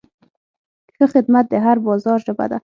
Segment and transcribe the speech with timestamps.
[0.95, 2.57] ښه خدمت د هر بازار ژبه ده.